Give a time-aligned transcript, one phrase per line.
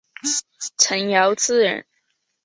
[0.79, 1.85] 陈尧咨人。